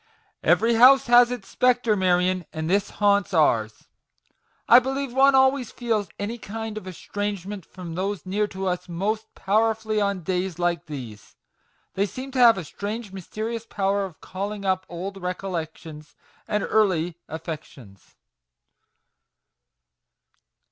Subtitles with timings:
[0.43, 3.87] "Every house has its spectre, Marion, and this haunts ours.
[4.67, 9.27] I believe one always feels any kind of estrangement from those near to us most
[9.35, 11.35] powerfully on days like these.
[11.93, 16.15] They seem to have a strange mysterious power of calling up old recollections
[16.47, 18.15] and early affections